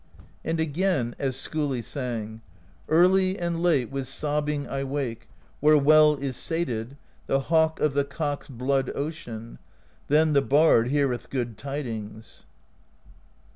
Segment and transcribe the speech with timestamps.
[0.43, 2.41] And again as Skiili sang:
[2.89, 5.27] Early and late with sobbing I wake,
[5.59, 9.59] where well is sated The hawk of the Cock's blood ocean:
[10.07, 12.45] Then the bard heareth good tidings.